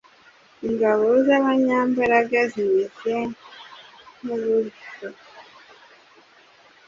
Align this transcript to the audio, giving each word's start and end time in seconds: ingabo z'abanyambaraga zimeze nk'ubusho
ingabo 0.67 1.07
z'abanyambaraga 1.25 2.39
zimeze 2.53 3.15
nk'ubusho 4.21 5.07